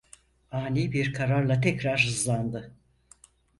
Ani 0.51 0.91
bir 0.91 1.13
kararla 1.13 1.61
tekrar 1.61 2.03
hızlandı. 2.05 2.73